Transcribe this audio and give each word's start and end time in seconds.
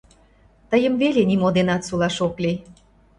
Тыйым 0.71 0.93
веле 1.01 1.21
нимо 1.29 1.49
денат 1.57 1.81
сулаш 1.87 2.17
ок 2.27 2.35
лий. 2.43 2.57